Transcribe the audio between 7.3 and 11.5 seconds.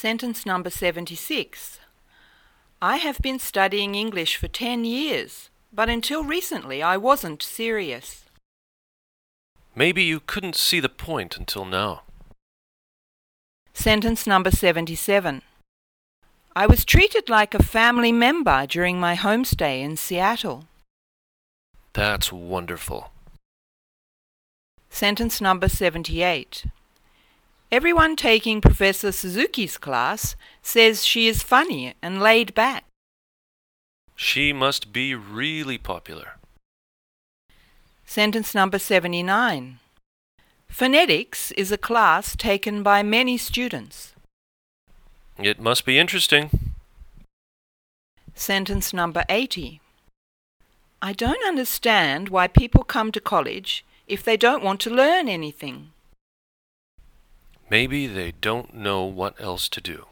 serious. Maybe you couldn't see the point